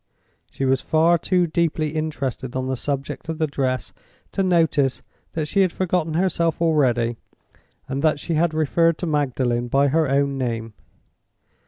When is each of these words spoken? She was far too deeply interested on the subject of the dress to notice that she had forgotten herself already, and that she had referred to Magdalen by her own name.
She 0.49 0.65
was 0.65 0.81
far 0.81 1.19
too 1.19 1.45
deeply 1.45 1.89
interested 1.91 2.55
on 2.55 2.65
the 2.65 2.75
subject 2.75 3.29
of 3.29 3.37
the 3.37 3.45
dress 3.45 3.93
to 4.31 4.41
notice 4.41 5.03
that 5.33 5.45
she 5.47 5.61
had 5.61 5.71
forgotten 5.71 6.15
herself 6.15 6.59
already, 6.59 7.17
and 7.87 8.01
that 8.01 8.19
she 8.19 8.33
had 8.33 8.51
referred 8.55 8.97
to 8.97 9.05
Magdalen 9.05 9.67
by 9.67 9.89
her 9.89 10.07
own 10.09 10.39
name. 10.39 10.73